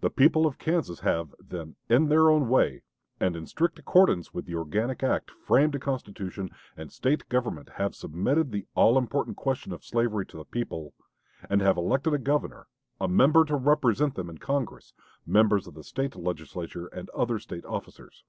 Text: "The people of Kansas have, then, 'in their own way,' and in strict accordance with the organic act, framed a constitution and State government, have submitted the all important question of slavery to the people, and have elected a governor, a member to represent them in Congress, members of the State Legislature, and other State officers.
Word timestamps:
"The 0.00 0.10
people 0.10 0.44
of 0.44 0.58
Kansas 0.58 0.98
have, 1.02 1.32
then, 1.38 1.76
'in 1.88 2.08
their 2.08 2.28
own 2.30 2.48
way,' 2.48 2.82
and 3.20 3.36
in 3.36 3.46
strict 3.46 3.78
accordance 3.78 4.34
with 4.34 4.44
the 4.44 4.56
organic 4.56 5.04
act, 5.04 5.30
framed 5.30 5.76
a 5.76 5.78
constitution 5.78 6.50
and 6.76 6.90
State 6.90 7.28
government, 7.28 7.68
have 7.76 7.94
submitted 7.94 8.50
the 8.50 8.66
all 8.74 8.98
important 8.98 9.36
question 9.36 9.70
of 9.72 9.84
slavery 9.84 10.26
to 10.26 10.36
the 10.36 10.44
people, 10.44 10.94
and 11.48 11.60
have 11.60 11.76
elected 11.76 12.12
a 12.12 12.18
governor, 12.18 12.66
a 13.00 13.06
member 13.06 13.44
to 13.44 13.54
represent 13.54 14.16
them 14.16 14.28
in 14.28 14.38
Congress, 14.38 14.94
members 15.24 15.68
of 15.68 15.74
the 15.74 15.84
State 15.84 16.16
Legislature, 16.16 16.88
and 16.88 17.08
other 17.10 17.38
State 17.38 17.64
officers. 17.66 18.24